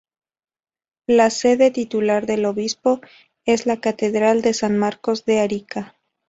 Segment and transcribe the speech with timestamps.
[1.05, 3.01] La sede titular del obispo
[3.45, 5.95] es la catedral de San Marcos de Arica.